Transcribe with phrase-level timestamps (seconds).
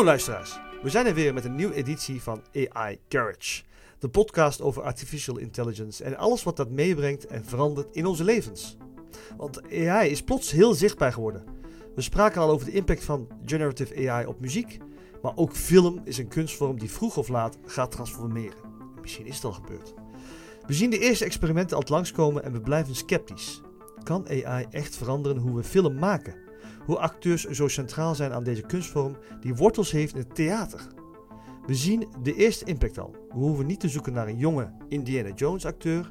[0.00, 3.62] Hallo luisteraars, we zijn er weer met een nieuwe editie van AI Garage.
[3.98, 8.76] De podcast over artificial intelligence en alles wat dat meebrengt en verandert in onze levens.
[9.36, 11.44] Want AI is plots heel zichtbaar geworden.
[11.94, 14.78] We spraken al over de impact van generative AI op muziek,
[15.22, 18.58] maar ook film is een kunstvorm die vroeg of laat gaat transformeren.
[19.00, 19.94] Misschien is het al gebeurd.
[20.66, 23.60] We zien de eerste experimenten al langskomen en we blijven sceptisch.
[24.02, 26.49] Kan AI echt veranderen hoe we film maken?
[26.84, 30.86] Hoe acteurs zo centraal zijn aan deze kunstvorm die wortels heeft in het theater?
[31.66, 33.14] We zien de eerste impact al.
[33.28, 36.10] We hoeven niet te zoeken naar een jonge Indiana Jones acteur.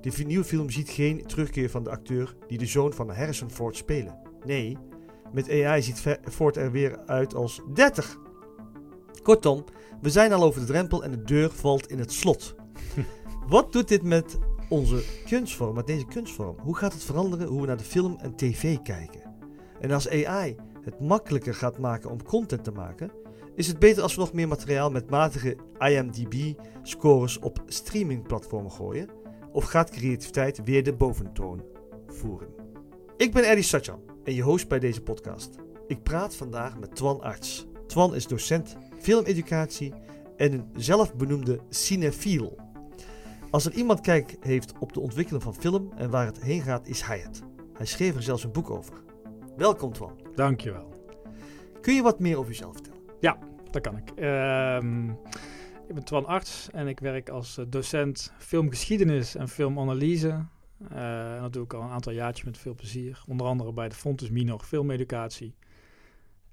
[0.00, 3.76] De nieuwe film ziet geen terugkeer van de acteur die de zoon van Harrison Ford
[3.76, 4.18] spelen.
[4.44, 4.76] Nee,
[5.32, 8.18] met AI ziet Ford er weer uit als 30.
[9.22, 9.64] Kortom,
[10.00, 12.54] we zijn al over de drempel en de deur valt in het slot.
[13.48, 16.56] Wat doet dit met onze kunstvorm, met deze kunstvorm?
[16.58, 19.27] Hoe gaat het veranderen hoe we naar de film en tv kijken?
[19.80, 23.10] En als AI het makkelijker gaat maken om content te maken,
[23.54, 29.08] is het beter als we nog meer materiaal met matige IMDb-scores op streamingplatformen gooien?
[29.52, 31.62] Of gaat creativiteit weer de boventoon
[32.06, 32.48] voeren?
[33.16, 35.56] Ik ben Eddie Satjan en je host bij deze podcast.
[35.86, 37.66] Ik praat vandaag met Twan Arts.
[37.86, 39.94] Twan is docent filmeducatie
[40.36, 42.56] en een zelfbenoemde cinefiel.
[43.50, 46.86] Als er iemand kijk heeft op de ontwikkeling van film en waar het heen gaat,
[46.86, 47.42] is hij het.
[47.72, 49.06] Hij schreef er zelfs een boek over.
[49.58, 50.18] Welkom Twan.
[50.34, 50.94] Dankjewel.
[51.80, 53.00] Kun je wat meer over jezelf vertellen?
[53.20, 53.38] Ja,
[53.70, 54.10] dat kan ik.
[54.10, 55.10] Ehm,
[55.88, 60.46] ik ben Twan Arts en ik werk als eh, docent filmgeschiedenis en filmanalyse.
[60.92, 63.22] Uh, dat doe ik al een aantal jaartjes met veel plezier.
[63.26, 65.54] Onder andere bij de Fontes Minor Filmeducatie.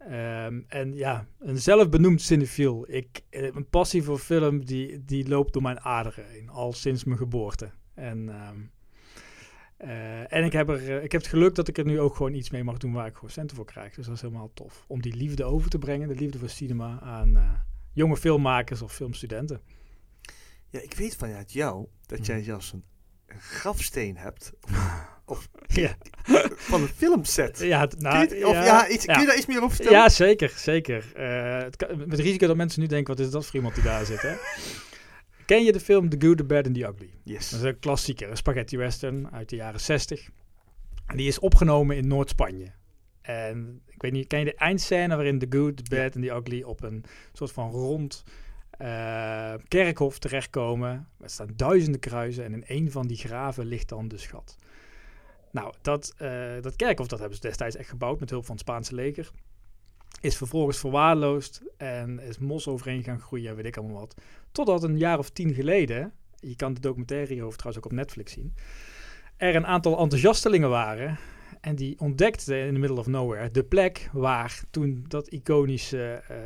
[0.02, 2.86] Um, en ja, een zelfbenoemd cinefiel.
[2.88, 7.04] Ik, eh, een passie voor film die, die loopt door mijn aderen heen, al sinds
[7.04, 7.70] mijn geboorte.
[7.94, 8.18] En,
[8.50, 8.72] um,
[9.84, 12.34] uh, en ik, heb er, ik heb het geluk dat ik er nu ook gewoon
[12.34, 13.96] iets mee mag doen waar ik gewoon centen voor krijg.
[13.96, 14.86] Dus dat is helemaal tof.
[14.88, 17.52] Om die liefde over te brengen, de liefde voor cinema, aan uh,
[17.94, 19.62] jonge filmmakers of filmstudenten.
[20.70, 22.28] Ja, ik weet vanuit jou dat mhm.
[22.28, 22.84] jij zelfs een
[23.28, 24.52] grafsteen hebt.
[25.26, 25.96] Of, ja.
[26.56, 27.60] van een filmset.
[27.60, 30.00] Ja, nou, kun je, of, ja, iets, kun je daar iets meer over vertellen?
[30.00, 30.54] Ja, zeker.
[30.56, 31.14] zeker.
[31.18, 33.84] Uh, het kan, met risico dat mensen nu denken, wat is dat voor iemand die
[33.84, 34.36] daar zit, hè?
[35.46, 37.10] Ken je de film The Good, The Bad and The Ugly?
[37.24, 37.50] Yes.
[37.50, 40.30] Dat is een klassieker, een spaghetti western uit de jaren 60.
[41.06, 42.72] En die is opgenomen in Noord-Spanje.
[43.22, 46.32] En ik weet niet, ken je de eindscène waarin The Good, The Bad and The
[46.32, 48.24] Ugly op een soort van rond
[48.82, 51.08] uh, kerkhof terechtkomen.
[51.20, 54.58] Er staan duizenden kruisen en in een van die graven ligt dan de schat.
[55.52, 58.64] Nou, dat, uh, dat kerkhof dat hebben ze destijds echt gebouwd met hulp van het
[58.64, 59.32] Spaanse leger.
[60.22, 64.16] Is vervolgens verwaarloosd en is mos overheen gaan groeien en weet ik allemaal wat.
[64.52, 68.32] Totdat een jaar of tien geleden, je kan de documentaire hierover trouwens ook op Netflix
[68.32, 68.54] zien,
[69.38, 71.18] er een aantal enthousiastelingen waren
[71.62, 76.38] en die ontdekten in the middle of nowhere de plek waar toen dat iconische uh,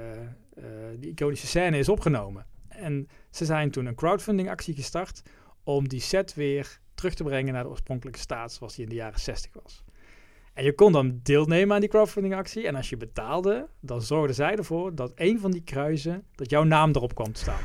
[0.63, 2.45] uh, die iconische scène is opgenomen.
[2.67, 5.21] En ze zijn toen een crowdfunding actie gestart
[5.63, 8.95] om die set weer terug te brengen naar de oorspronkelijke staat zoals die in de
[8.95, 9.83] jaren 60 was.
[10.59, 12.67] En je kon dan deelnemen aan die crowdfunding actie.
[12.67, 16.63] En als je betaalde, dan zorgden zij ervoor dat een van die kruisen, dat jouw
[16.63, 17.61] naam erop kwam te staan.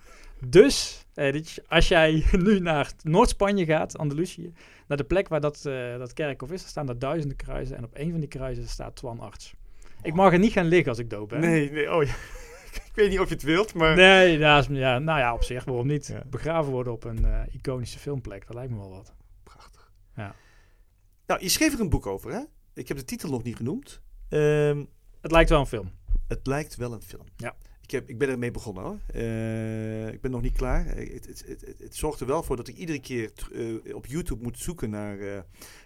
[0.46, 4.52] dus eh, als jij nu naar Noord-Spanje gaat, Andalusië,
[4.86, 7.76] naar de plek waar dat, uh, dat kerkhof is, er staan daar duizenden kruisen.
[7.76, 9.54] En op een van die kruisen staat Twan Arts.
[10.02, 11.40] Ik mag er niet gaan liggen als ik dood ben.
[11.40, 12.14] Nee, nee, oh ja.
[12.90, 13.96] ik weet niet of je het wilt, maar...
[13.96, 16.14] Nee, ja, ja, nou ja, op zich, waarom niet?
[16.30, 19.14] Begraven worden op een uh, iconische filmplek, dat lijkt me wel wat.
[21.30, 22.40] Nou, je schreef er een boek over, hè?
[22.74, 24.00] Ik heb de titel nog niet genoemd.
[24.28, 24.88] Um,
[25.20, 25.90] het lijkt wel een film.
[26.28, 27.24] Het lijkt wel een film.
[27.36, 27.56] Ja.
[27.82, 28.98] Ik, heb, ik ben ermee begonnen hoor.
[29.14, 30.86] Uh, ik ben nog niet klaar.
[30.86, 34.42] Het, het, het, het, zorgt er wel voor dat ik iedere keer uh, op YouTube
[34.42, 35.38] moet zoeken naar uh,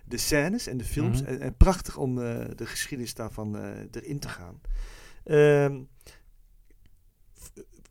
[0.05, 1.21] de scènes en de films.
[1.21, 1.35] Mm -hmm.
[1.35, 3.57] en, en, prachtig om de geschiedenis daarvan
[3.91, 4.61] erin te gaan.
[5.25, 5.83] Ehm,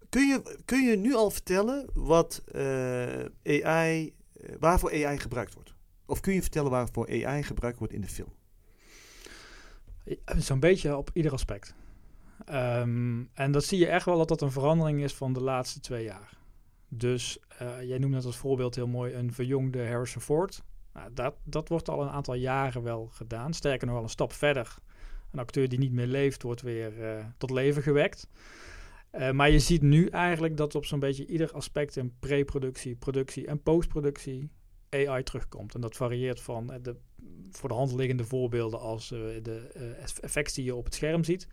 [0.09, 2.43] kun, je, kun je nu al vertellen wat
[3.43, 4.13] AI,
[4.59, 5.72] waarvoor AI gebruikt wordt?
[6.05, 8.33] Of kun je vertellen waarvoor AI gebruikt wordt in de film?
[10.37, 11.75] Zo'n beetje op ieder aspect.
[12.49, 15.79] Um, en dat zie je echt wel dat dat een verandering is van de laatste
[15.79, 16.37] twee jaar.
[16.87, 20.63] Dus uh, jij noemde het als voorbeeld heel mooi een verjongde Harrison Ford.
[20.93, 23.53] Nou, dat, dat wordt al een aantal jaren wel gedaan.
[23.53, 24.75] Sterker nog wel een stap verder.
[25.31, 28.27] Een acteur die niet meer leeft, wordt weer uh, tot leven gewekt.
[29.11, 33.47] Uh, maar je ziet nu eigenlijk dat op zo'n beetje ieder aspect in pre-productie, productie
[33.47, 34.49] en postproductie
[34.93, 35.75] AI terugkomt.
[35.75, 36.95] En dat varieert van de
[37.51, 39.69] voor de hand liggende voorbeelden als de
[40.21, 41.47] effecten die je op het scherm ziet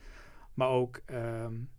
[0.54, 1.70] maar ook um,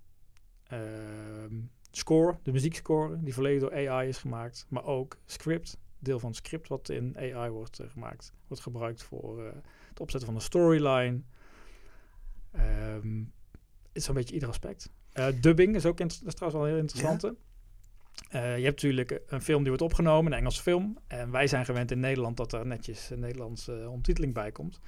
[0.71, 4.65] um, score, de muziekscore, die volledig door AI is gemaakt.
[4.69, 8.33] Maar ook script, deel van script wat in AI wordt uh, gemaakt.
[8.47, 9.51] Wordt gebruikt voor uh,
[9.89, 11.21] het opzetten van een storyline.
[12.95, 13.33] Um,
[13.91, 14.89] is zo'n beetje ieder aspect.
[15.11, 17.35] Eh, dubbing is ook dat is wel een heel interessante.
[18.29, 20.97] Eh, je hebt natuurlijk een film die wordt opgenomen, een Engelse film.
[21.07, 24.79] En wij zijn gewend in Nederland dat er netjes een Nederlandse ondertiteling bij komt.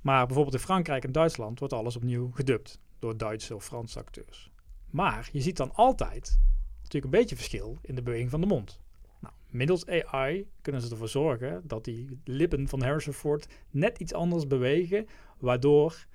[0.00, 4.50] Maar bijvoorbeeld in Frankrijk en Duitsland wordt alles opnieuw gedubt door Duitse of Franse acteurs.
[4.90, 6.40] Maar je ziet dan altijd
[6.82, 8.80] natuurlijk een beetje verschil in de beweging van de mond.
[9.20, 14.12] Nou, middels AI kunnen ze ervoor zorgen dat die lippen van Harrison Ford net iets
[14.12, 15.06] anders bewegen,
[15.38, 16.06] waardoor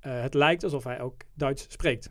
[0.00, 2.10] eh, het lijkt alsof hij ook Duits spreekt.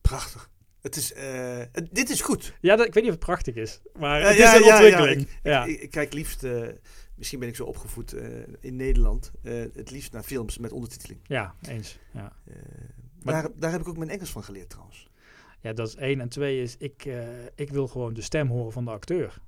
[0.00, 0.50] Prachtig.
[0.86, 1.60] Het is, eh,
[1.92, 2.54] dit is goed.
[2.60, 4.66] Ja, dat, ik weet niet of het prachtig is, maar Eh, het ja, is een
[4.66, 5.20] ja, ontwikkeling.
[5.20, 6.68] ik- Ja, Ik, ik kijk liefst, eh,
[7.14, 8.12] misschien ben ik zo opgevoed
[8.60, 9.32] in Nederland,
[9.74, 11.20] het liefst naar films met ondertiteling.
[11.22, 11.98] ja, eens.
[12.12, 12.32] Ja.
[13.22, 15.08] Maar- daar, daar heb ik ook mijn Engels van geleerd trouwens.
[15.60, 16.20] ja, dat is één.
[16.20, 17.08] En twee is, ik,
[17.54, 19.40] ik wil gewoon de stem horen van de acteur.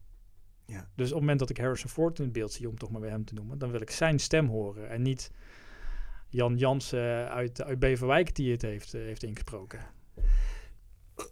[0.66, 0.88] Ja.
[0.96, 3.00] Dus op het moment dat ik Harrison Ford in het beeld zie, om toch maar
[3.00, 4.88] bij hem te noemen, dan wil ik zijn stem horen.
[4.90, 5.30] En niet
[6.28, 9.80] Jan Jansen uit, uit Beverwijk die het heeft, heeft ingesproken.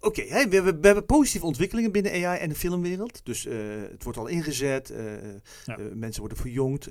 [0.00, 3.24] Oké, we, we, we hebben positieve ontwikkelingen binnen AI en de filmwereld.
[3.24, 3.56] Dus eh,
[3.90, 5.04] het wordt al ingezet, eh,
[5.64, 5.78] Ja.
[5.78, 6.88] eh, mensen worden verjongd,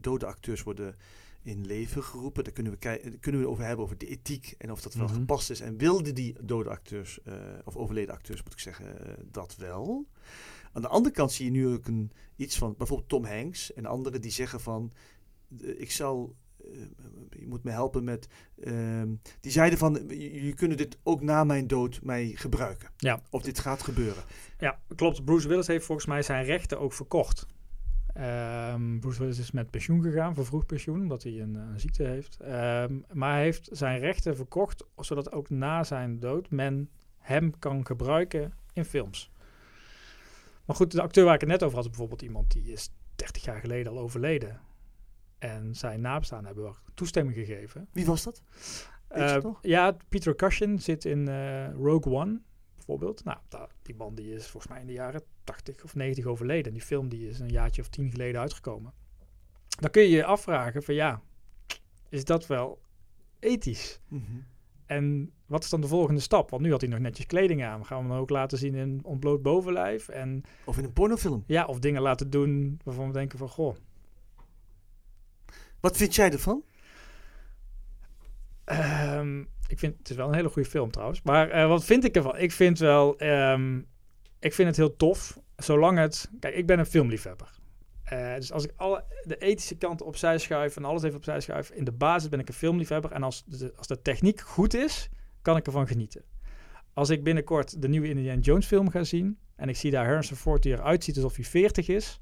[0.00, 0.96] dode acteurs worden
[1.42, 2.44] in leven geroepen.
[2.44, 5.14] Daar kunnen we, kunnen we over hebben, over de ethiek en of dat wel Mhm.
[5.14, 5.60] gepast is.
[5.60, 7.18] En wilden die dode acteurs,
[7.64, 8.96] of overleden acteurs moet ik zeggen,
[9.30, 10.06] dat wel?
[10.72, 13.86] Aan de andere kant zie je nu ook een, iets van bijvoorbeeld Tom Hanks en
[13.86, 14.92] anderen die zeggen van,
[15.76, 16.34] ik zal...
[16.72, 16.80] eh,
[17.40, 18.28] je moet me helpen met.
[18.60, 19.94] ehm, die zeiden van.
[20.08, 22.88] Jullie kunnen dit ook na mijn dood mij gebruiken.
[22.96, 23.20] Ja.
[23.30, 24.22] Of dit gaat gebeuren.
[24.58, 25.24] Ja, klopt.
[25.24, 27.46] Bruce Willis heeft volgens mij zijn rechten ook verkocht.
[28.14, 32.36] Ehm, Bruce Willis is met pensioen gegaan, vervroegd pensioen, omdat hij een, een ziekte heeft.
[32.40, 37.86] Ehm, maar hij heeft zijn rechten verkocht, zodat ook na zijn dood men hem kan
[37.86, 39.30] gebruiken in films.
[40.64, 43.44] Maar goed, de acteur waar ik het net over had, bijvoorbeeld iemand die is 30
[43.44, 44.60] jaar geleden al overleden.
[45.38, 47.88] En zijn nabestaanden hebben wel toestemming gegeven.
[47.92, 48.42] Wie was dat?
[49.42, 49.58] Nog?
[49.62, 52.40] ja, Peter Cushing zit in eh, Rogue One,
[52.74, 53.24] bijvoorbeeld.
[53.24, 53.38] Nou,
[53.82, 56.64] die man die is volgens mij in de jaren 80 of 90 overleden.
[56.66, 58.92] En die film die is een jaartje of tien geleden uitgekomen.
[59.80, 61.20] Dan kun je je afvragen van ja,
[62.08, 62.80] is dat wel
[63.38, 64.00] ethisch?
[64.08, 64.22] Mhm.
[64.86, 66.50] En wat is dan de volgende stap?
[66.50, 67.86] Want nu had hij nog netjes kleding aan.
[67.86, 70.08] Gaan we hem dan ook laten zien in ontbloot bovenlijf?
[70.08, 71.44] En Of in een pornofilm.
[71.46, 73.76] ja, of dingen laten doen waarvan we denken van goh,
[75.80, 76.64] Wat vind jij ervan?
[78.64, 81.22] Ehm, ik vind het is wel een hele goede film trouwens.
[81.22, 82.38] Maar eh, wat vind ik ervan?
[82.38, 83.78] Ik vind wel, ehm,
[84.38, 85.38] ik vind het heel tof.
[85.56, 87.50] Zolang het, kijk, ik ben een filmliefhebber.
[88.04, 91.70] Eh, dus als ik alle de ethische kant opzij schuif en alles even opzij schuif,
[91.70, 93.12] in de basis ben ik een filmliefhebber.
[93.12, 95.08] En als de, als de techniek goed is,
[95.42, 96.22] kan ik ervan genieten.
[96.92, 100.36] Als ik binnenkort de nieuwe Indiana Jones film ga zien en ik zie daar Harrison
[100.36, 102.20] Ford die eruit ziet alsof hij 40 is,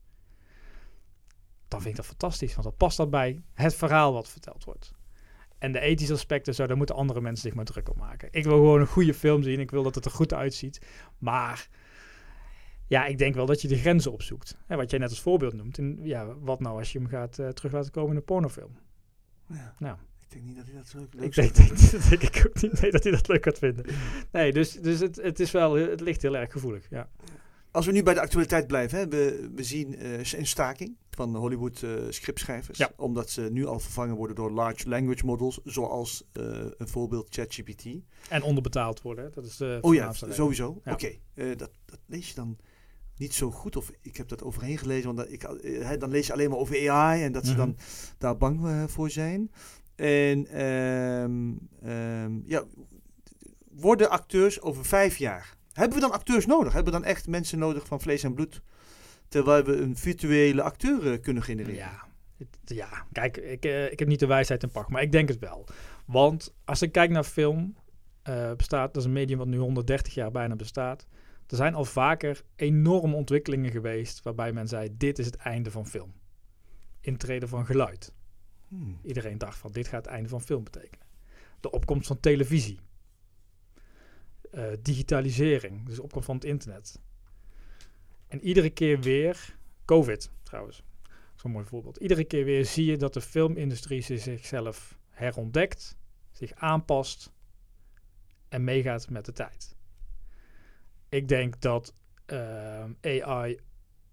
[1.68, 2.52] dan vind ik dat fantastisch.
[2.54, 4.92] Want dan past dat bij het verhaal wat verteld wordt.
[5.58, 8.28] En de ethische aspecten, zo, daar moeten andere mensen zich maar druk op maken.
[8.30, 9.60] Ik wil gewoon een goede film zien.
[9.60, 10.80] Ik wil dat het er goed uitziet.
[11.18, 11.68] Maar
[12.86, 14.56] ja, ik denk wel dat je de grenzen opzoekt.
[14.66, 15.78] En wat jij net als voorbeeld noemt.
[15.78, 18.78] En ja, wat nou als je hem gaat eh, terug laten komen in een pornofilm?
[19.48, 19.74] Ja.
[19.78, 19.96] Nou.
[20.20, 22.62] Ik denk niet dat hij dat zo leuk Ik denk, denk, dat denk ik ook
[22.62, 23.84] niet nee, dat hij dat leuk gaat vinden.
[24.32, 26.86] Nee, dus, dus het, het, is wel, het ligt heel erg gevoelig.
[26.90, 27.08] Ja.
[27.74, 31.36] Als we nu bij de actualiteit blijven, hè, we, we zien eh, een staking van
[31.36, 32.78] Hollywood eh, scriptschrijvers.
[32.78, 32.90] Ja.
[32.96, 36.44] Omdat ze nu al vervangen worden door large language models, zoals eh,
[36.76, 37.84] een voorbeeld ChatGPT.
[38.28, 39.32] En onderbetaald worden.
[39.34, 40.80] Dat is de Oh ja, sowieso.
[40.84, 40.92] Ja.
[40.92, 42.56] Oké, dat, dat lees je dan
[43.16, 43.76] niet zo goed.
[43.76, 45.40] Of ik heb dat overheen gelezen, want ik,
[45.98, 47.60] dan lees je alleen maar over AI en dat ze Mhm.
[47.60, 47.76] dan
[48.18, 49.50] daar bang voor zijn.
[49.94, 51.52] En ehm,
[51.82, 52.64] ehm, ja,
[53.70, 55.56] worden acteurs over vijf jaar.
[55.74, 56.72] Hebben we dan acteurs nodig?
[56.72, 58.62] Hebben we dan echt mensen nodig van vlees en bloed?
[59.28, 61.74] Terwijl we een virtuele acteur eh, kunnen genereren.
[61.74, 62.06] Ja,
[62.64, 63.06] ja.
[63.12, 65.66] kijk, ik, eh, ik heb niet de wijsheid in pacht, maar ik denk het wel.
[66.06, 67.76] Want als ik kijk naar film,
[68.22, 71.06] eh, bestaat, dat is een medium wat nu 130 jaar bijna bestaat.
[71.46, 75.86] Er zijn al vaker enorme ontwikkelingen geweest waarbij men zei, dit is het einde van
[75.86, 76.12] film.
[77.00, 78.12] Intreden van geluid.
[78.68, 78.98] Hmm.
[79.02, 81.06] Iedereen dacht van, dit gaat het einde van film betekenen.
[81.60, 82.78] De opkomst van televisie.
[84.54, 87.00] Eh, digitalisering, dus opkomst van het internet.
[88.28, 90.82] En iedere keer weer, COVID trouwens,
[91.34, 91.96] zo'n mooi voorbeeld.
[91.96, 95.96] Iedere keer weer zie je dat de filmindustrie zich- zichzelf herontdekt,
[96.32, 97.32] zich aanpast
[98.48, 99.76] en meegaat met de tijd.
[101.08, 101.94] Ik denk dat
[102.26, 103.60] ehm, AI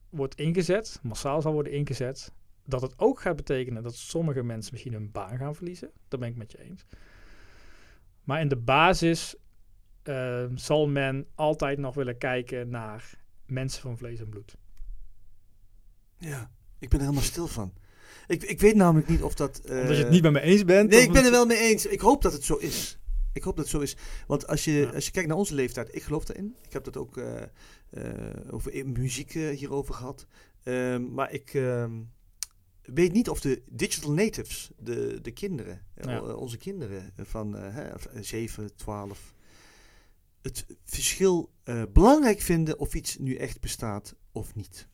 [0.10, 2.34] wordt ingezet, massaal zal worden ingezet,
[2.66, 5.92] dat het ook gaat betekenen dat sommige mensen misschien hun baan gaan verliezen.
[6.08, 6.86] Dat ben ik met je eens.
[8.24, 9.36] Maar in de basis
[10.04, 14.58] ehm, zal men altijd nog willen kijken naar mensen van vlees en bloed.
[16.18, 17.74] Ja, ik ben er helemaal stil van.
[18.28, 19.60] Ik, ik weet namelijk niet of dat...
[19.60, 20.90] eh, Omdat je het niet met me eens bent.
[20.90, 21.86] Nee, ik ben er het- wel mee eens.
[21.86, 23.00] Ik hoop dat het zo is.
[23.34, 23.96] Ik hoop dat het zo is.
[24.28, 24.90] Want als je, Ja.
[24.90, 26.56] als je kijkt naar onze leeftijd, ik geloof daarin.
[26.62, 27.42] Ik heb dat ook eh,
[27.90, 30.26] eh, over muziek eh, hierover gehad.
[30.64, 32.02] Ehm, maar ik ehm,
[32.82, 36.22] weet niet of de digital natives, de, de kinderen, eh, Ja.
[36.34, 39.34] onze kinderen van eh, hè, of, eh, 7, 12,
[40.42, 44.90] het verschil eh, belangrijk vinden of iets nu echt bestaat of niet.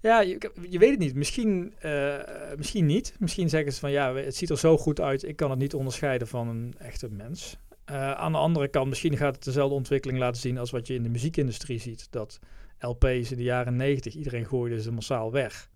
[0.00, 1.14] Ja, je, je weet het niet.
[1.14, 2.18] Misschien, eh,
[2.56, 3.14] misschien niet.
[3.18, 5.74] Misschien zeggen ze van ja, het ziet er zo goed uit, ik kan het niet
[5.74, 7.58] onderscheiden van een echte mens.
[7.84, 10.94] Eh, aan de andere kant, misschien gaat het dezelfde ontwikkeling laten zien als wat je
[10.94, 12.12] in de muziekindustrie ziet.
[12.12, 12.38] Dat
[12.78, 15.70] LP's in de jaren 90, iedereen gooide ze massaal weg.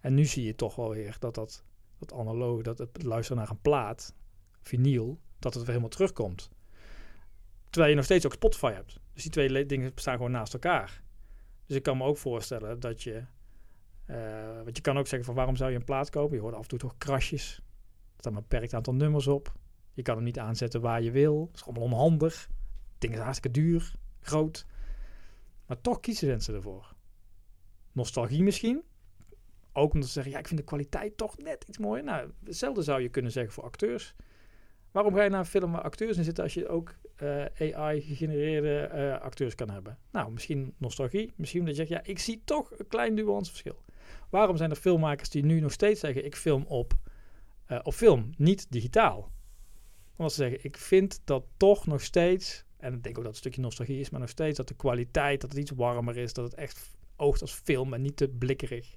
[0.00, 1.64] En nu zie je toch wel weer dat dat,
[1.98, 4.14] dat analoog, dat het luisteren naar een plaat,
[4.62, 6.50] vinyl, dat het weer helemaal terugkomt.
[7.74, 9.00] Terwijl je nog steeds ook Spotify hebt.
[9.12, 11.02] Dus die twee dingen bestaan gewoon naast elkaar.
[11.66, 13.24] Dus ik kan me ook voorstellen dat je.
[14.06, 16.36] eh want je kan ook zeggen van waarom zou je een plaat kopen?
[16.36, 17.56] Je hoort af en toe toch krasjes.
[17.56, 19.52] Er maar een beperkt aantal nummers op.
[19.92, 21.46] Je kan hem niet aanzetten waar je wil.
[21.46, 22.48] Dat is allemaal onhandig.
[22.98, 24.66] Dingen zijn hartstikke duur, groot.
[25.66, 26.94] Maar toch kiezen mensen ervoor.
[27.92, 28.82] Nostalgie misschien.
[29.72, 32.04] Ook omdat ze zeggen, ja, ik vind de kwaliteit toch net iets mooier.
[32.04, 34.14] Nou, hetzelfde zou je kunnen zeggen voor acteurs.
[34.90, 39.20] Waarom ga je naar een film acteurs in zitten als je ook eh, AI-gegenereerde eh,
[39.20, 39.98] acteurs kan hebben?
[40.10, 41.32] Nou, misschien nostalgie.
[41.36, 43.82] Misschien dat je zegt, ja, ik zie toch een klein nuanceverschil.
[44.30, 46.98] Waarom zijn er filmmakers die nu nog steeds zeggen, ik film op,
[47.66, 49.32] eh, op film, niet digitaal?
[50.16, 53.34] Omdat ze zeggen, ik vind dat toch nog steeds, en ik denk ook dat het
[53.34, 56.32] een stukje nostalgie is, maar nog steeds dat de kwaliteit, dat het iets warmer is,
[56.32, 58.96] dat het echt oogt als film en niet te blikkerig.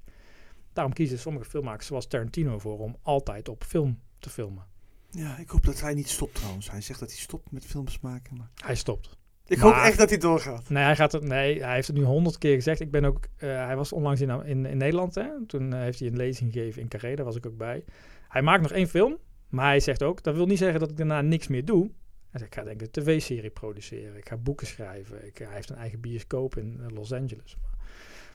[0.74, 4.66] Daarom kiezen sommige filmmakers zoals Tarantino voor om altijd op film te filmen.
[5.10, 6.72] Ja, ik hoop dat hij niet stopt trouwens.
[6.72, 8.38] Hij zegt dat hij stopt met films maken.
[8.38, 8.50] Maar...
[8.56, 9.18] Hij stopt.
[9.46, 10.70] Ik Maar- hoop echt dat hij doorgaat.
[10.70, 12.80] Nee, hij, gaat het, nee, hij heeft het nu honderd keer gezegd.
[12.80, 15.16] Ik ben ook, eh, hij was onlangs in, in, in Nederland.
[15.16, 15.46] Hè?
[15.48, 17.16] Toen eh, heeft hij een lezing gegeven in Carré.
[17.16, 17.84] Daar was ik ook bij.
[18.28, 19.18] Hij maakt nog één film.
[19.50, 21.92] Maar hij zegt ook, dat wil niet zeggen dat ik daarna niks meer doe.
[22.30, 24.18] Hij zegt, ik ga denk ik een tv-serie produceren.
[24.18, 25.26] Ik ga boeken schrijven.
[25.26, 27.58] Ik, hij heeft een eigen bioscoop in eh, Los Angeles.
[27.62, 27.72] Maar,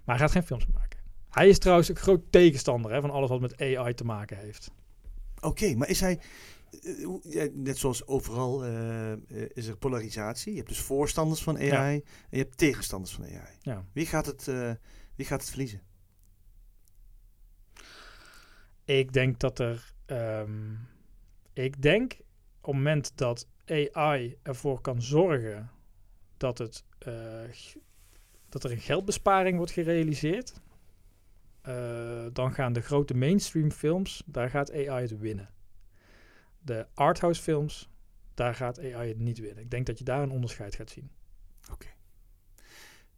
[0.04, 0.98] maar hij gaat geen films maken.
[1.30, 4.70] Hij is trouwens een groot tegenstander hè, van alles wat met AI te maken heeft.
[5.40, 6.18] Oké, maar is hij...
[6.80, 9.18] eh, net zoals overal eh, eh,
[9.52, 10.50] is er polarisatie.
[10.50, 11.90] Je hebt dus voorstanders van AI Ja.
[11.90, 13.56] en je hebt tegenstanders van AI.
[13.60, 13.84] Ja.
[13.92, 14.44] Wie gaat het,
[15.16, 15.80] wie gaat het verliezen?
[18.84, 19.94] Ik denk dat er.
[20.06, 20.72] ehm,
[21.52, 25.70] ik denk op het moment dat AI ervoor kan zorgen
[26.36, 26.84] dat, het,
[28.48, 30.52] dat er een geldbesparing wordt gerealiseerd,
[32.32, 35.50] dan gaan de grote mainstream films, daar gaat AI het winnen.
[36.62, 37.90] De arthouse films,
[38.34, 39.64] daar gaat AI het niet winnen.
[39.64, 41.10] Ik denk dat je daar een onderscheid gaat zien.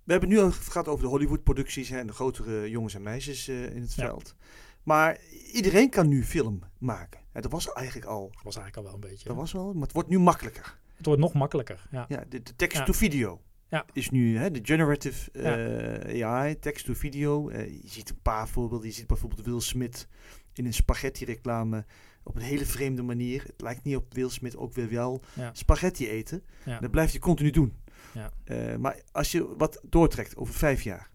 [0.05, 3.49] We hebben het nu al gehad over de Hollywood-producties en de grotere jongens en meisjes
[3.49, 4.05] eh, in het Ja.
[4.07, 4.35] veld.
[4.83, 5.19] Maar
[5.53, 7.21] iedereen kan nu film maken.
[7.35, 8.31] Ja, dat was eigenlijk al.
[8.33, 9.29] Dat was eigenlijk al wel een beetje.
[9.29, 10.79] Dat was wel, maar het wordt nu makkelijker.
[10.95, 11.87] Het wordt nog makkelijker.
[11.91, 12.05] Ja.
[12.09, 12.85] Ja, de, de text Ja.
[12.85, 13.85] to video Ja.
[13.93, 17.49] is nu hè, de generative eh, AI, text to video.
[17.49, 18.89] Eh, je ziet een paar voorbeelden.
[18.89, 20.09] Je ziet bijvoorbeeld Will Smith
[20.53, 21.85] in een spaghetti-reclame
[22.25, 23.43] op een hele vreemde manier.
[23.43, 25.51] Het lijkt niet op Will Smith, ook weer wel Ja.
[25.55, 26.43] spaghetti eten.
[26.65, 26.81] Ja.
[26.81, 27.77] Dat blijft je continu doen.
[28.15, 28.31] Ja.
[28.45, 31.11] Eh, maar als je wat doortrekt over vijf jaar.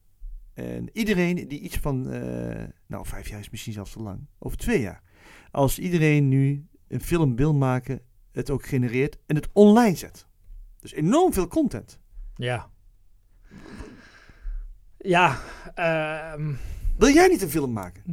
[0.53, 4.57] En iedereen die iets van, eh, nou vijf jaar is misschien zelfs te lang, over
[4.57, 5.01] twee jaar.
[5.51, 8.01] Als iedereen nu een film wil maken,
[8.31, 10.27] het ook genereert en het online zet.
[10.79, 11.99] Dus enorm veel content.
[12.35, 12.69] Ja.
[14.97, 15.39] Ja,
[15.75, 16.53] ehm,
[16.99, 18.03] Wil jij niet een film maken?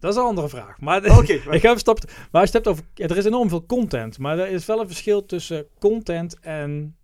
[0.00, 0.80] dat is een andere vraag.
[0.80, 2.04] Maar Oké, ik een stap.
[2.06, 2.84] Maar als je het hebt over.
[2.94, 4.18] Er is enorm veel content.
[4.18, 6.96] Maar er is wel een verschil tussen content en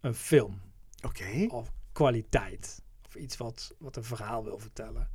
[0.00, 0.60] een film.
[1.04, 1.46] oké.
[1.48, 2.82] Of kwaliteit.
[3.06, 5.08] Of iets wat, wat een verhaal wil vertellen.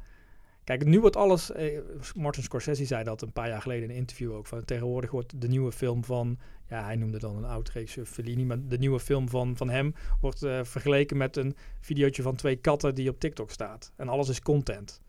[0.70, 1.52] Kijk, nu wordt alles.
[1.52, 1.80] Eh,
[2.16, 4.48] Martin Scorsese zei dat een paar jaar geleden in een interview ook.
[4.48, 6.40] Van tegenwoordig wordt de nieuwe film van.
[6.68, 8.46] Ja, hij noemde dan een oud regisseur Fellini.
[8.46, 12.56] Maar de nieuwe film van, van hem wordt eh, vergeleken met een videootje van twee
[12.56, 13.92] katten die op TikTok staat.
[13.96, 15.02] En alles is content.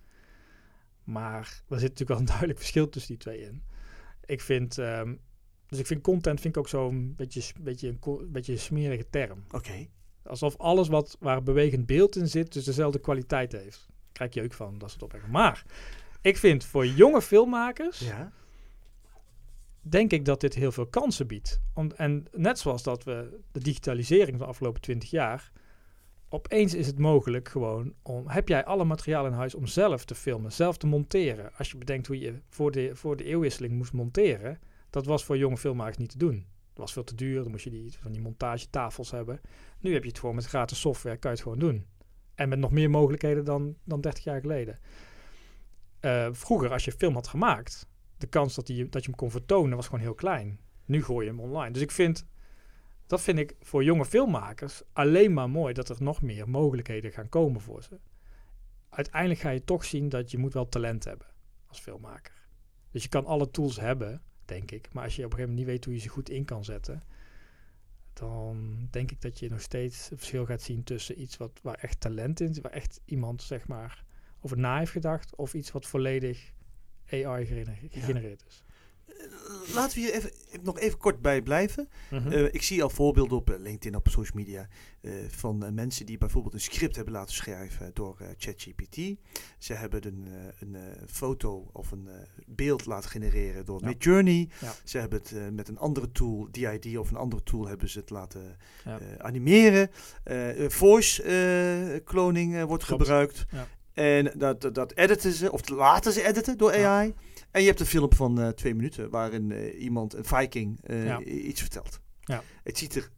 [1.05, 3.63] Maar er zit natuurlijk wel een duidelijk verschil tussen die twee in.
[4.25, 4.79] Ik vind.
[4.79, 5.15] ehm,
[5.67, 9.45] dus ik vind content vind ik ook zo'n beetje, beetje, een, beetje een smerige term.
[9.51, 9.87] Oké.
[10.23, 13.90] Alsof alles wat, waar bewegend beeld in zit, dus dezelfde kwaliteit heeft.
[14.29, 15.35] Krijg je ook van, dat soort opmerkingen.
[15.35, 15.65] Maar
[16.21, 18.33] ik vind voor jonge filmmakers, Ja.
[19.81, 21.61] denk ik dat dit heel veel kansen biedt.
[21.75, 25.51] Om, en net zoals dat we de digitalisering van de afgelopen 20 jaar,
[26.29, 30.15] opeens is het mogelijk gewoon om, heb jij alle materiaal in huis om zelf te
[30.15, 31.51] filmen, zelf te monteren.
[31.57, 34.59] Als je bedenkt hoe je voor de, voor de eeuwwisseling moest monteren,
[34.91, 36.47] dat was voor jonge filmmakers niet te doen.
[36.73, 39.41] Dat was veel te duur, dan moest je die, van die montagetafels hebben.
[39.79, 41.87] Nu heb je het gewoon met gratis software, kan je het gewoon doen.
[42.41, 44.79] En met nog meer mogelijkheden dan, dan 30 jaar geleden.
[46.01, 49.31] Eh, vroeger, als je film had gemaakt, de kans dat, die, dat je hem kon
[49.31, 50.61] vertonen was gewoon heel klein.
[50.85, 51.71] Nu gooi je hem online.
[51.71, 52.27] Dus ik vind,
[53.07, 57.29] dat vind ik voor jonge filmmakers alleen maar mooi dat er nog meer mogelijkheden gaan
[57.29, 57.99] komen voor ze.
[58.89, 61.27] Uiteindelijk ga je toch zien dat je moet wel talent hebben
[61.67, 62.49] als filmmaker.
[62.91, 64.93] Dus je kan alle tools hebben, denk ik.
[64.93, 66.65] Maar als je op een gegeven moment niet weet hoe je ze goed in kan
[66.65, 67.03] zetten,
[68.21, 71.75] dan denk ik dat je nog steeds een verschil gaat zien tussen iets wat, waar
[71.75, 74.05] echt talent in zit, waar echt iemand zeg maar
[74.41, 76.53] over na heeft gedacht, of iets wat volledig
[77.11, 77.47] AI
[77.91, 78.63] gegenereerd is.
[79.71, 80.31] Eh, laten we hier even,
[80.63, 81.89] nog even kort bij blijven.
[82.11, 82.33] Mhm.
[82.33, 84.69] Eh, ik zie al voorbeelden op eh, LinkedIn, op social media,
[85.29, 88.97] van mensen die bijvoorbeeld een script hebben laten schrijven door ChatGPT.
[89.59, 90.27] Ze hebben een,
[90.59, 92.09] een foto of een
[92.47, 93.87] beeld laten genereren door Ja.
[93.87, 94.49] Midjourney.
[94.61, 94.75] Ja.
[94.85, 98.11] Ze hebben het met een andere tool, DID of een andere tool, hebben ze het
[98.11, 98.57] laten
[99.19, 99.91] animeren.
[100.69, 103.03] voice cloning wordt Klopt.
[103.03, 103.47] gebruikt.
[103.93, 106.99] En dat, dat, dat editen ze, of laten ze editen door Ja.
[106.99, 107.15] AI.
[107.51, 111.05] En je hebt een film van eh, twee minuten waarin eh, iemand, een Viking, eh,
[111.05, 111.21] Ja.
[111.23, 112.01] iets vertelt.
[112.21, 112.43] Ja.
[112.63, 113.11] Het ziet er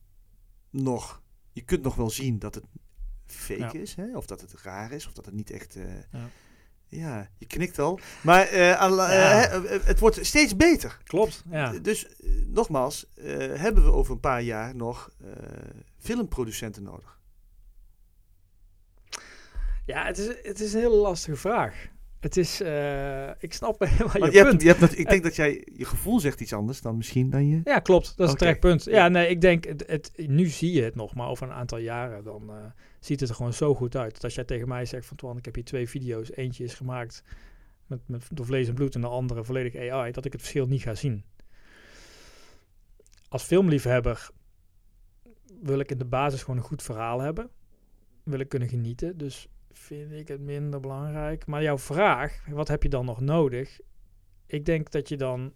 [0.70, 2.64] nog, je kunt nog wel zien dat het
[3.26, 3.72] fake Ja.
[3.72, 4.16] is, hè?
[4.16, 5.76] of dat het raar is, of dat het niet echt.
[6.12, 6.28] Ja.
[6.88, 7.28] ja.
[7.38, 8.00] je knikt al.
[8.22, 8.48] Maar
[9.84, 10.98] het wordt steeds beter.
[11.04, 11.72] Klopt, ja.
[11.78, 12.06] Dus
[12.46, 13.06] nogmaals,
[13.54, 15.10] hebben we over een paar jaar nog
[15.98, 17.20] filmproducenten nodig?
[19.86, 21.90] Ja, het is, het is een hele lastige vraag.
[22.20, 24.62] Het is, eh, ik snap helemaal je, je hebt, punt.
[24.62, 27.60] je hebt ik denk dat jij, je gevoel zegt iets anders dan misschien dan je.
[27.64, 28.16] Ja, klopt.
[28.16, 28.84] Dat is een terecht punt.
[28.84, 31.78] Ja, nee, ik denk, het, het, nu zie je het nog, maar over een aantal
[31.78, 32.56] jaren dan eh,
[33.00, 34.12] ziet het er gewoon zo goed uit.
[34.12, 36.32] Dat als jij tegen mij zegt van, Twan, ik heb hier twee video's.
[36.32, 37.24] Eentje is gemaakt
[37.86, 40.66] met, met, door vlees en bloed en de andere volledig AI, dat ik het verschil
[40.66, 41.24] niet ga zien.
[43.28, 44.30] Als filmliefhebber
[45.60, 47.50] wil ik in de basis gewoon een goed verhaal hebben.
[48.22, 51.46] Wil ik kunnen genieten, dus vind ik het minder belangrijk.
[51.46, 53.80] Maar jouw vraag, wat heb je dan nog nodig?
[54.46, 55.52] Ik denk dat je dan...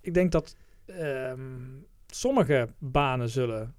[0.00, 3.74] Ik denk dat ehm, sommige banen zullen,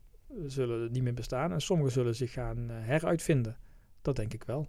[0.46, 3.58] zullen niet meer bestaan en sommige zullen zich gaan eh, heruitvinden.
[4.02, 4.68] Dat denk ik wel.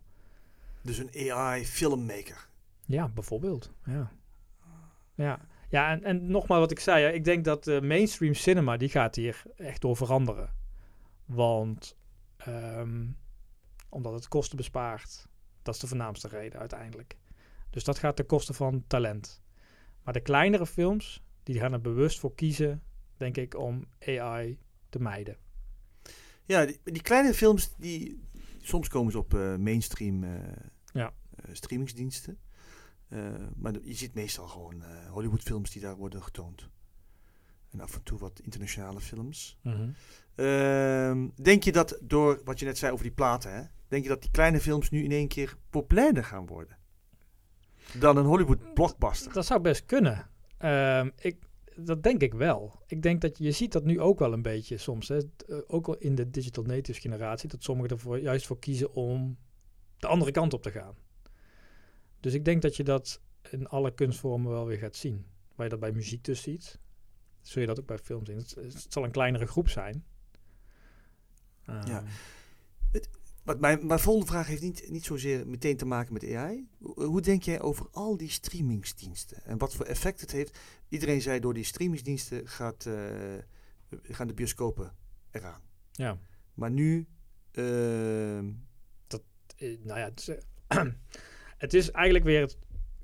[0.82, 2.48] Dus een AI filmmaker.
[2.86, 3.72] Ja, bijvoorbeeld.
[3.84, 4.10] Ja,
[5.14, 5.40] ja.
[5.68, 9.14] ja en, en nogmaals wat ik zei, ik denk dat de mainstream cinema, die gaat
[9.14, 10.50] hier echt door veranderen.
[11.24, 11.96] Want
[12.36, 13.06] ehm,
[13.94, 15.26] omdat het kosten bespaart,
[15.62, 17.16] dat is de voornaamste reden uiteindelijk.
[17.70, 19.42] Dus dat gaat ten koste van talent.
[20.02, 22.82] Maar de kleinere films, die gaan er bewust voor kiezen,
[23.16, 25.36] denk ik, om AI te mijden.
[26.44, 28.22] Ja, die, die kleine films, die,
[28.62, 30.30] soms komen ze op eh, mainstream eh,
[30.92, 31.12] Ja.
[31.36, 32.38] eh, streamingsdiensten.
[33.56, 36.68] Maar je ziet meestal gewoon Hollywoodfilms die daar worden getoond.
[37.74, 39.58] En af en toe wat internationale films.
[40.34, 44.08] Ehm, denk je dat door wat je net zei over die platen, hè, denk je
[44.08, 46.76] dat die kleine films nu in één keer populairder gaan worden?
[47.98, 49.32] Dan een Hollywood blockbuster.
[49.32, 50.30] Dat zou best kunnen.
[50.58, 51.36] Ehm, ik,
[51.76, 52.82] dat denk ik wel.
[52.86, 55.08] Ik denk dat je, je ziet dat nu ook wel een beetje soms.
[55.08, 57.48] Hè, eh, ook al in de digital natives generatie.
[57.48, 59.38] Dat sommigen ervoor juist voor kiezen om
[59.96, 60.94] de andere kant op te gaan.
[62.20, 65.26] Dus ik denk dat je dat in alle kunstvormen wel weer gaat zien.
[65.54, 66.78] Waar je dat bij muziek dus ziet.
[67.44, 68.36] Zul je dat ook bij films zien.
[68.36, 70.04] Het, het zal een kleinere groep zijn.
[71.64, 72.02] Ehm, Ja.
[73.44, 76.68] Maar mijn, mijn volgende vraag heeft niet, niet zozeer meteen te maken met AI.
[76.80, 79.44] Hoe, denk jij over al die streamingsdiensten?
[79.44, 80.58] En wat voor effect het heeft?
[80.88, 82.94] Iedereen zei door die streamingsdiensten gaat, eh,
[84.02, 84.92] gaan de bioscopen
[85.30, 85.60] eraan.
[85.92, 86.18] ja.
[86.54, 87.06] Maar nu...
[87.52, 88.52] ehm,
[89.56, 90.36] eh, nou ja, het is,
[91.64, 92.58] het is eigenlijk weer, het,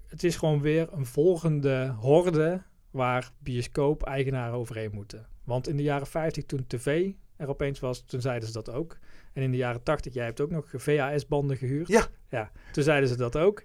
[0.06, 5.26] het is gewoon weer een volgende horde waar bioscoop-eigenaren overheen moeten.
[5.44, 8.98] Want in de jaren 50, toen tv er opeens was, toen zeiden ze dat ook.
[9.32, 11.88] En in de jaren 80, jij hebt ook nog VHS-banden gehuurd.
[11.88, 12.06] Ja.
[12.28, 12.50] ja.
[12.72, 13.62] Toen zeiden ze dat ook.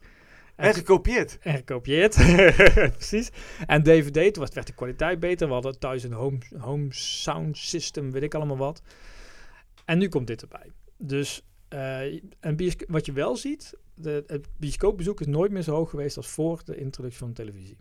[0.56, 1.38] en gekopieerd.
[1.42, 2.16] En gekopieerd.
[2.98, 3.32] Precies.
[3.66, 5.48] En DVD, toen werd de kwaliteit beter.
[5.48, 8.82] We hadden thuis een home, home sound system, weet ik allemaal wat.
[9.86, 10.72] En nu komt dit erbij.
[10.98, 15.76] Dus eh, een biosco- wat je wel ziet, de, het bioscoopbezoek is nooit meer zo
[15.76, 17.78] hoog geweest als voor de introductie van televisie.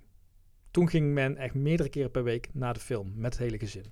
[0.74, 3.84] Toen ging men echt meerdere keren per week naar de film met het hele gezin.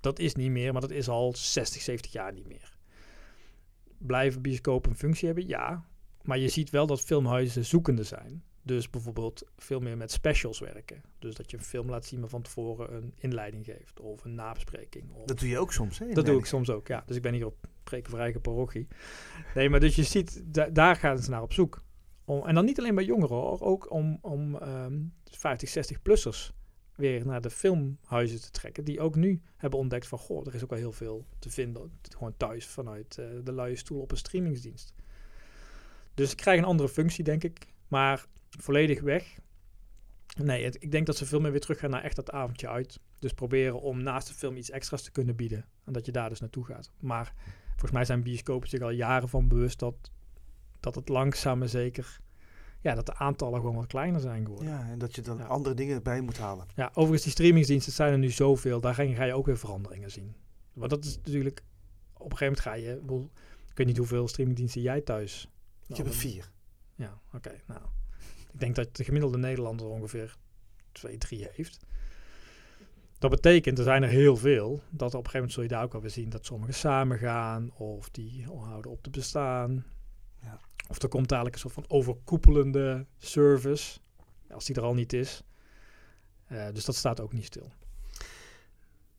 [0.00, 2.78] Dat is niet meer, maar dat is al 60, 70 jaar niet meer.
[3.98, 5.46] Blijven bioscopen een functie hebben?
[5.46, 5.84] Ja.
[6.22, 8.42] Maar je ziet wel dat filmhuizen zoekende zijn.
[8.62, 11.02] Dus bijvoorbeeld veel meer met specials werken.
[11.18, 14.00] Dus dat je een film laat zien, maar van tevoren een inleiding geeft.
[14.00, 15.12] Of een nabespreking.
[15.12, 16.12] Of Dat doe je ook soms, hè?
[16.12, 17.02] dat doe ik soms ook, ja.
[17.06, 18.86] Dus ik ben hier op preken voor eigen parochie.
[19.54, 21.82] Nee, maar dus je ziet, da- daar gaan ze naar op zoek.
[22.24, 24.98] Om, en dan niet alleen bij jongeren hoor, ook om, om ehm
[25.30, 26.54] 50, 60-plussers
[26.96, 28.84] weer naar de filmhuizen te trekken.
[28.84, 31.92] Die ook nu hebben ontdekt van, goh, er is ook wel heel veel te vinden.
[32.02, 34.94] Gewoon thuis vanuit eh, de luie stoel op een streamingsdienst.
[36.14, 37.66] Dus ik krijg een andere functie, denk ik.
[37.88, 39.38] Maar volledig weg.
[40.42, 43.00] Nee, ik denk dat ze veel meer weer teruggaan naar echt dat avondje uit.
[43.18, 45.64] Dus proberen om naast de film iets extra's te kunnen bieden.
[45.84, 46.90] En dat je daar dus naartoe gaat.
[47.00, 47.34] Maar
[47.68, 50.10] volgens mij zijn bioscopen zich al jaren van bewust dat,
[50.80, 52.20] dat het langzaam zeker...
[52.86, 54.68] Ja, dat de aantallen gewoon wat kleiner zijn geworden.
[54.68, 55.44] Ja, en dat je dan Ja.
[55.44, 56.66] andere dingen bij moet halen.
[56.74, 58.80] Ja, overigens, die streamingsdiensten zijn er nu zoveel.
[58.80, 60.34] Daar ga je, ga je ook weer veranderingen zien.
[60.72, 61.62] Want dat is natuurlijk...
[62.12, 62.96] Op een gegeven moment ga je...
[62.96, 63.30] ik bedoel,
[63.70, 65.48] Ik weet niet hoeveel streamingdiensten jij thuis...
[65.86, 66.50] Ik heb er vier.
[66.94, 67.52] Ja, oké.
[67.66, 67.80] nou,
[68.52, 70.36] ik denk dat de gemiddelde Nederlander ongeveer
[70.92, 71.78] twee, drie heeft.
[73.18, 75.82] Dat betekent, er zijn er heel veel, dat op een gegeven moment zul je daar
[75.84, 79.84] ook wel weer zien dat sommigen samen gaan of die houden op te bestaan.
[80.42, 80.60] Ja.
[80.88, 83.98] Of er komt dadelijk een soort van overkoepelende service,
[84.50, 85.42] als die er al niet is.
[86.46, 87.72] Eh, dus dat staat ook niet stil.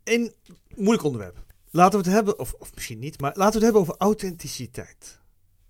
[0.04, 0.34] Een
[0.76, 1.46] moeilijk onderwerp.
[1.70, 5.20] Laten we het hebben, of, of misschien niet, maar laten we het hebben over authenticiteit.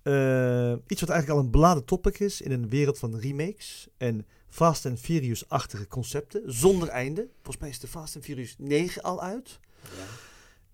[0.02, 4.26] Eh, iets wat eigenlijk al een beladen topic is in een wereld van remakes en
[4.48, 7.28] Fast and Furious-achtige concepten, zonder einde.
[7.34, 9.60] Volgens mij is de Fast and Furious 9 al uit.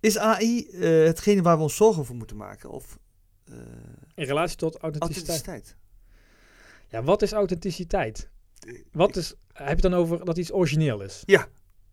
[0.01, 2.71] Is AI eh, hetgene waar we ons zorgen over moeten maken?
[2.71, 2.99] Of
[3.45, 3.55] eh,
[4.15, 5.29] In relatie tot authenticiteit.
[5.47, 5.77] authenticiteit?
[6.89, 8.31] Ja, wat is authenticiteit?
[8.59, 11.23] Eh, Wat is, heb je het dan over dat iets origineel is?
[11.27, 11.49] Ja.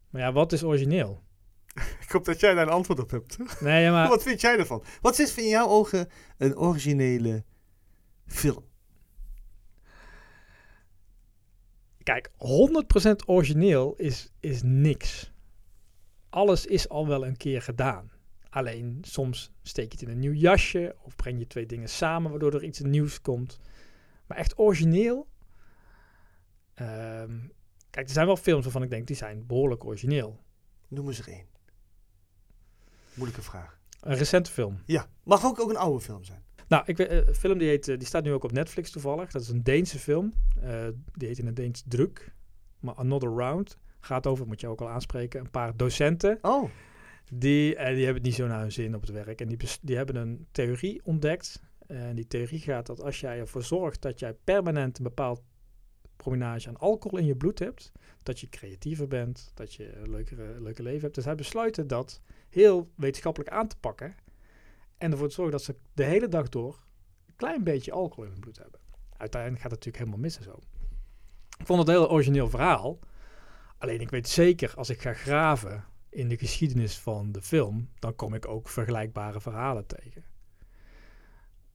[0.10, 1.24] Maar ja, wat is origineel?
[2.06, 3.62] Ik hoop dat jij daar een antwoord op hebt.
[3.62, 4.84] Nee, maar Wat vind jij ervan?
[5.02, 7.44] Wat is in jouw ogen een originele
[8.26, 8.70] film?
[12.04, 12.36] Kijk, 100%
[13.26, 15.32] origineel is, is niks.
[16.30, 18.12] Alles is al wel een keer gedaan.
[18.52, 22.32] Alleen soms steek je het in een nieuw jasje of breng je twee dingen samen
[22.32, 23.60] waardoor er iets nieuws komt.
[24.28, 25.28] Maar echt origineel.
[26.74, 27.40] ehm,
[27.90, 30.40] kijk, er zijn wel films waarvan ik denk die zijn behoorlijk origineel.
[30.88, 31.46] Noem eens er één.
[33.14, 33.80] Moeilijke vraag.
[34.02, 34.82] Een recente film.
[34.86, 36.44] Ja, mag ook, ook een oude film zijn.
[36.68, 38.92] Nou, ik weet, eh, een film die, heet, eh, die staat nu ook op Netflix
[38.92, 39.32] toevallig.
[39.32, 40.34] Dat is een Deense film.
[40.62, 42.34] Eh, die heet in het Deens Druk.
[42.80, 46.38] Maar Another Round gaat over, moet je ook al aanspreken, een paar docenten.
[46.42, 46.70] Oh,
[47.34, 49.42] Die, eh, die hebben het niet zo naar hun zin op het werk.
[49.42, 51.62] En die, die hebben een theorie ontdekt.
[51.88, 55.42] En die theorie gaat dat als jij ervoor zorgt dat jij permanent een bepaald
[56.16, 57.92] prominage aan alcohol in je bloed hebt,
[58.24, 61.16] dat je creatiever bent, dat je een leukere, leuke leven hebt.
[61.16, 64.16] Dus hij besluiten dat heel wetenschappelijk aan te pakken
[64.98, 66.84] en ervoor te zorgen dat ze de hele dag door
[67.26, 68.80] een klein beetje alcohol in hun bloed hebben.
[69.18, 70.60] Uiteindelijk gaat het natuurlijk helemaal mis en zo.
[71.60, 73.00] Ik vond het een heel origineel verhaal.
[73.78, 78.16] Alleen ik weet zeker, als ik ga graven in de geschiedenis van de film, dan
[78.16, 80.24] kom ik ook vergelijkbare verhalen tegen.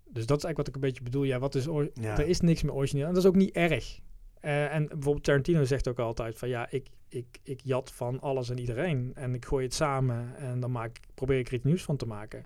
[0.05, 1.23] Dus dat is eigenlijk wat ik een beetje bedoel.
[1.23, 2.19] Ja, wat is Ja.
[2.19, 3.07] er is niks meer origineel.
[3.07, 4.01] En dat is ook niet erg.
[4.41, 8.51] Eh, en bijvoorbeeld Tarantino zegt ook altijd van ja, ik, ik, ik jat van alles
[8.51, 9.11] en iedereen.
[9.15, 11.97] En ik gooi het samen en dan maak, ik- probeer ik er iets nieuws van
[11.97, 12.45] te maken.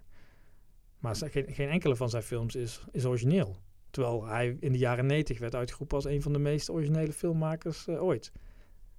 [0.99, 3.57] Maar geen, geen enkele van zijn films is, is origineel.
[3.91, 7.87] Terwijl hij in de jaren 90 werd uitgeroepen als een van de meest originele filmmakers
[7.87, 8.33] eh, ooit.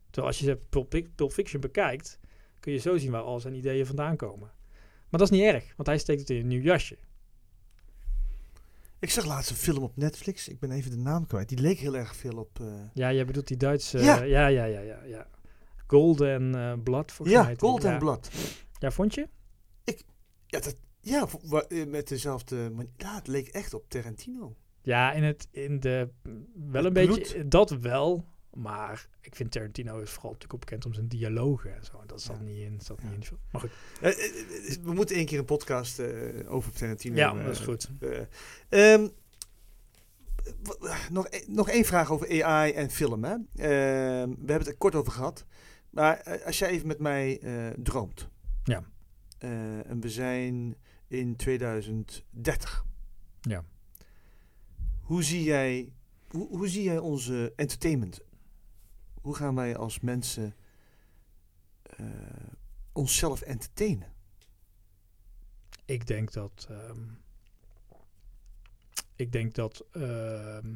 [0.09, 2.19] Terwijl als je Pulp, Pulp Fiction bekijkt,
[2.61, 4.51] kun je zo zien waar al zijn ideeën vandaan komen.
[5.09, 6.97] Maar dat is niet erg, want hij steekt het in een nieuw jasje.
[8.99, 10.47] ik zag laatst een film op Netflix.
[10.47, 11.49] Ik ben even de naam kwijt.
[11.49, 12.59] Die leek heel erg veel op...
[12.59, 13.97] eh, Ja, jij bedoelt die Duitse...
[13.97, 14.21] Ja.
[14.23, 15.03] Ja, ja, ja, ja.
[15.03, 15.27] ja.
[15.87, 17.69] Golden eh, Blood, volgens ja, heet die.
[17.69, 17.97] Gold ja.
[17.97, 18.29] Blood.
[18.79, 19.27] Ja, vond je?
[20.45, 21.27] Ja, dat, ja
[21.67, 22.71] eh, met dezelfde...
[22.97, 24.55] Ja, het leek echt op Tarantino.
[24.81, 26.09] Ja, in, het, in de...
[26.53, 27.17] Wel Het een bloed.
[27.17, 27.47] beetje...
[27.47, 31.85] Dat wel, maar ik vind Tarantino is vooral natuurlijk ook bekend om zijn dialogen en
[31.85, 31.99] zo.
[31.99, 32.43] En dat zat Ja.
[32.43, 33.09] niet in, zat Ja.
[33.09, 33.37] niet in.
[33.51, 33.71] Maar goed.
[34.01, 36.01] Eh, eh, eh, we moeten één keer een podcast
[36.47, 37.15] over Tarantino...
[37.15, 37.89] Ja, dat is goed.
[37.99, 39.07] eh, ehm,
[41.11, 43.23] nog, e- nog één vraag over AI en film.
[43.23, 43.31] Hè?
[43.33, 45.45] Ehm, we hebben het er kort over gehad.
[45.89, 47.41] Maar als jij even met mij
[47.77, 48.29] droomt.
[48.63, 48.83] Ja.
[49.39, 50.75] En we zijn
[51.07, 52.85] in 2030.
[53.41, 53.63] Ja.
[55.01, 55.93] Hoe zie jij,
[56.27, 58.21] hoe, hoe zie jij onze entertainment?
[59.21, 60.55] Hoe gaan wij als mensen
[61.83, 62.05] eh,
[62.91, 64.13] onszelf entertainen?
[65.85, 66.67] Ik denk dat.
[66.69, 67.03] ehm,
[69.15, 70.75] ik denk dat ehm,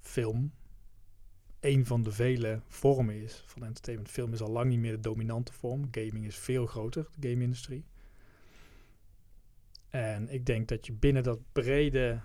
[0.00, 0.52] film
[1.60, 4.10] een van de vele vormen is van entertainment.
[4.10, 5.88] Film is al lang niet meer de dominante vorm.
[5.90, 7.84] Gaming is veel groter, de game-industrie.
[9.88, 12.20] En ik denk dat je binnen dat brede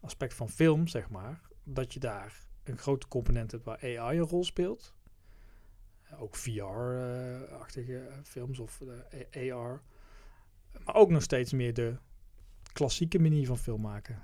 [0.00, 4.26] aspect van film, zeg maar, dat je daar een grote component hebt waar AI een
[4.26, 4.94] rol speelt.
[6.18, 8.82] Ook VR-achtige films of
[9.30, 9.82] eh, AR.
[10.84, 11.96] Maar ook nog steeds meer de
[12.72, 14.22] klassieke manier van film maken.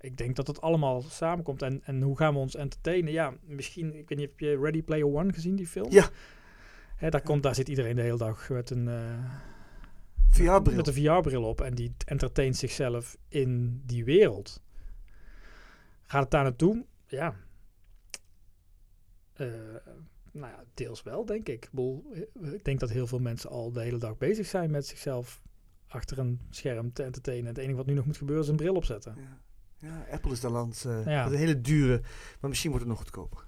[0.00, 1.62] Ik denk dat het allemaal samenkomt.
[1.62, 3.12] En, en hoe gaan we ons entertainen?
[3.12, 5.90] Ja, misschien, ik weet niet, heb je Ready Player One gezien, die film?
[5.90, 6.08] Ja.
[6.96, 9.24] Hè, daar, komt, daar zit iedereen de hele dag met een, eh,
[10.28, 10.76] VR-bril.
[10.76, 11.60] met een VR-bril op.
[11.60, 14.62] En die entertaint zichzelf in die wereld.
[16.02, 16.84] Gaat het daar naartoe?
[17.06, 17.34] Ja.
[19.34, 19.46] Eh,
[20.32, 21.64] Nou ja, deels wel, denk ik.
[21.64, 22.04] Ik, bedoel,
[22.42, 25.42] eh, ik denk dat heel veel mensen al de hele dag bezig zijn met zichzelf
[25.86, 27.46] achter een scherm te entertainen.
[27.46, 29.14] Het enige wat nu nog moet gebeuren is een bril opzetten.
[29.16, 29.40] Ja,
[29.78, 30.84] ja Apple is de land.
[31.04, 31.24] Ja.
[31.24, 32.00] met een hele dure,
[32.40, 33.44] maar misschien wordt het nog goedkoper.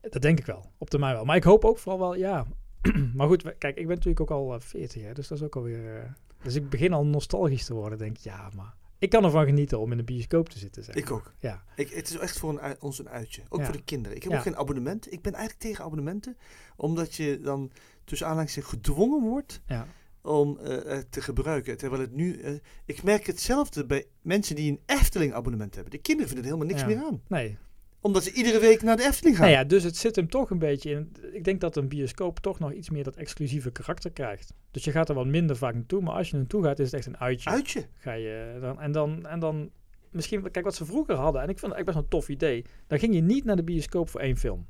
[0.00, 1.24] Dat denk ik wel, op termijn wel.
[1.24, 2.46] Maar ik hoop ook vooral wel, ja.
[3.14, 5.56] maar goed, kijk, ik ben natuurlijk ook al eh, 40, hè, dus dat is ook
[5.56, 5.96] alweer...
[5.96, 6.10] eh
[6.42, 7.98] dus ik begin al nostalgisch te worden.
[7.98, 10.84] Denk, ja, maar ik kan ervan genieten om in een bioscoop te zitten.
[10.84, 11.32] Zeg Ik ook.
[11.38, 13.42] Ja, Ik, het is echt voor een, ons een uitje.
[13.48, 13.64] Ook Ja.
[13.64, 14.16] voor de kinderen.
[14.16, 14.38] Ik heb Ja.
[14.38, 15.12] ook geen abonnement.
[15.12, 16.36] Ik ben eigenlijk tegen abonnementen.
[16.76, 17.70] Omdat je dan
[18.04, 19.86] tussen aanhalingstekens gedwongen wordt ja.
[20.22, 21.76] om eh, te gebruiken.
[21.76, 22.40] Terwijl het nu...
[22.40, 22.52] eh,
[22.84, 25.92] ik merk hetzelfde bij mensen die een Efteling abonnement hebben.
[25.92, 27.22] De kinderen vinden er helemaal niks meer aan.
[27.28, 27.58] Nee,
[28.00, 29.46] Omdat ze iedere week naar de Efteling gaan.
[29.46, 31.12] Nou ja, dus het zit hem toch een beetje in.
[31.32, 34.54] Ik denk dat een bioscoop toch nog iets meer dat exclusieve karakter krijgt.
[34.70, 36.94] Dus je gaat er wat minder vaak naartoe, maar als je naartoe gaat, is het
[36.94, 37.50] echt een uitje.
[37.50, 37.86] Uitje.
[37.96, 39.70] Ga je dan, en, dan, en dan
[40.10, 42.64] misschien, kijk wat ze vroeger hadden, en ik vind het echt best een tof idee.
[42.86, 44.66] Dan ging je niet naar de bioscoop voor één film.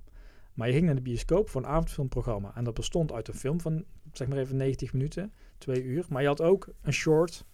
[0.55, 2.53] Maar je ging naar de bioscoop voor een avondfilmprogramma.
[2.55, 6.07] En dat bestond uit een film van, zeg maar even 90 minuten, twee uur.
[6.09, 7.45] Maar je had ook een short,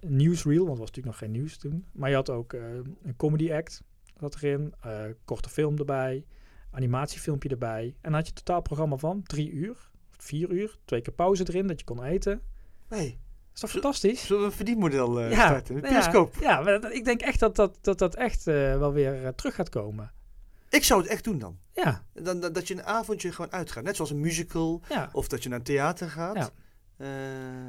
[0.00, 1.84] een newsreel, want er was natuurlijk nog geen nieuws toen.
[1.92, 3.82] Maar je had ook eh, een comedy act,
[4.20, 6.24] zat erin, eh, korte film erbij,
[6.70, 7.84] animatiefilmpje erbij.
[7.84, 11.66] En dan had je een totaalprogramma van drie uur, vier uur, twee keer pauze erin,
[11.66, 12.40] dat je kon eten.
[12.88, 13.18] Hey,
[13.54, 14.26] Is dat Zo- fantastisch?
[14.26, 15.74] zullen we een verdienmodel eh Ja, starten?
[15.76, 16.34] Een nou ja, bioscoop.
[16.40, 19.68] Ja, dat- ik denk echt dat dat, dat, dat echt eh, wel weer terug gaat
[19.68, 20.12] komen.
[20.68, 21.58] Ik zou het echt doen dan.
[21.72, 22.52] Ja, dan, dan.
[22.52, 23.84] Dat je een avondje gewoon uitgaat.
[23.84, 24.80] Net zoals een musical.
[24.88, 25.08] ja.
[25.12, 26.36] Of dat je naar een theater gaat.
[26.36, 26.50] Ja.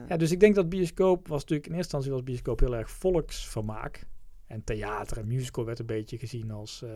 [0.07, 2.89] Ja, dus ik denk dat bioscoop was natuurlijk in eerste instantie was bioscoop heel erg
[2.91, 4.07] volksvermaak.
[4.47, 6.89] En theater en musical werd een beetje gezien als, eh,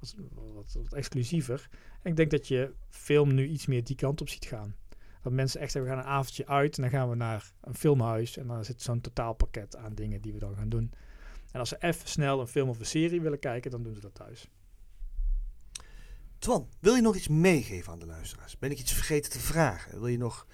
[0.00, 0.14] als
[0.54, 1.68] wat, wat exclusiever.
[2.02, 4.74] En ik denk dat je film nu iets meer die kant op ziet gaan.
[5.22, 7.74] Dat mensen echt zeggen, we gaan een avondje uit en dan gaan we naar een
[7.74, 8.36] filmhuis.
[8.36, 10.92] En dan zit zo'n totaalpakket aan dingen die we dan gaan doen.
[11.52, 14.00] En als ze even snel een film of een serie willen kijken, dan doen ze
[14.00, 14.48] dat thuis.
[16.38, 18.58] Twan, wil je nog iets meegeven aan de luisteraars?
[18.58, 19.98] Ben ik iets vergeten te vragen?
[19.98, 20.46] Wil je nog...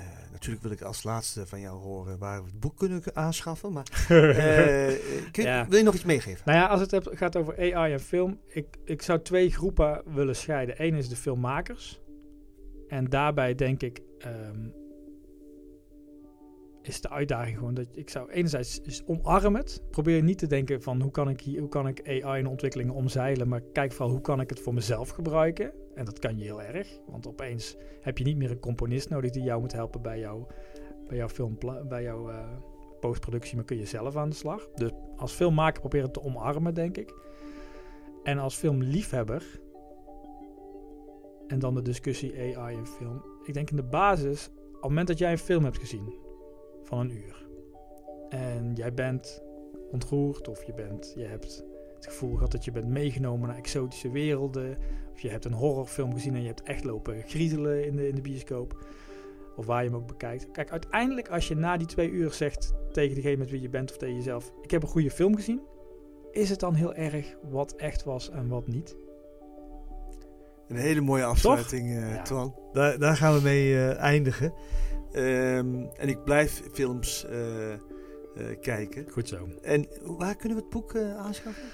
[0.00, 3.72] eh, natuurlijk wil ik als laatste van jou horen waar we het boek kunnen aanschaffen.
[3.72, 4.94] Maar eh,
[5.30, 5.66] kun je- Ja.
[5.68, 6.42] wil je nog iets meegeven?
[6.44, 10.36] Nou ja, als het gaat over AI en film, ik, ik zou twee groepen willen
[10.36, 10.74] scheiden.
[10.84, 12.00] Eén is de filmmakers.
[12.88, 14.68] En daarbij denk ik, ehm,
[16.88, 19.82] is de uitdaging gewoon dat ik zou enerzijds is omarm het.
[19.90, 22.94] Probeer niet te denken van hoe kan ik, hier, hoe kan ik AI en ontwikkelingen
[22.94, 25.72] omzeilen, maar kijk vooral hoe kan ik het voor mezelf gebruiken.
[25.94, 29.30] En dat kan je heel erg, want opeens heb je niet meer een componist nodig
[29.30, 30.44] die jou moet helpen bij, jou,
[31.08, 32.48] bij jouw film, bij jouw eh,
[33.00, 34.68] postproductie, maar kun je zelf aan de slag.
[34.74, 37.14] Dus als filmmaker probeer het te omarmen, denk ik.
[38.22, 39.60] En als filmliefhebber,
[41.46, 43.24] en dan de discussie AI en film.
[43.44, 46.24] Ik denk in de basis, op het moment dat jij een film hebt gezien
[46.86, 47.46] van een uur.
[48.28, 49.42] En jij bent
[49.90, 54.10] ontroerd of je, bent, je hebt het gevoel gehad dat je bent meegenomen naar exotische
[54.10, 54.76] werelden.
[55.12, 58.14] Of je hebt een horrorfilm gezien en je hebt echt lopen griezelen in de, in
[58.14, 58.86] de bioscoop.
[59.56, 60.50] Of waar je hem ook bekijkt.
[60.50, 63.90] Kijk, uiteindelijk als je na die twee uur zegt tegen degene met wie je bent
[63.90, 64.52] of tegen jezelf...
[64.62, 65.60] Ik heb een goede film gezien.
[66.32, 68.96] Is het dan heel erg wat echt was en wat niet?
[70.68, 72.22] Een hele mooie afsluiting, eh, Ja.
[72.22, 72.54] Twan.
[72.72, 74.52] Daar, daar gaan we mee eh, eindigen.
[75.16, 77.78] Ehm, en ik blijf films eh, eh,
[78.60, 79.06] kijken.
[79.10, 79.48] Goed zo.
[79.62, 81.64] En waar kunnen we het boek eh, aanschaffen?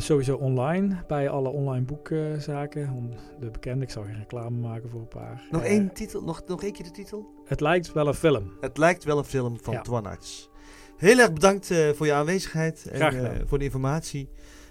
[0.00, 2.92] Sowieso online, bij alle online boekzaken.
[2.96, 5.42] Om de bekende, ik zal geen reclame maken voor een paar.
[5.50, 7.26] Nog één titel, nog, nog één keer de titel?
[7.44, 8.52] Het lijkt wel een film.
[8.60, 9.80] Het lijkt wel een film van Ja.
[9.80, 10.50] Twan Arts.
[10.96, 14.28] Heel erg bedankt voor je aanwezigheid en Graag eh, voor de informatie.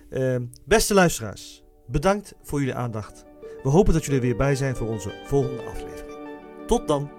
[0.10, 3.26] Ehm, beste luisteraars, bedankt voor jullie aandacht.
[3.64, 6.18] We hopen dat jullie er weer bij zijn voor onze volgende aflevering.
[6.68, 7.19] Tot dan!